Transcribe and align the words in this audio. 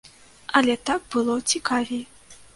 Але 0.61 0.75
так 0.91 1.01
было 1.17 1.37
цікавей. 1.53 2.03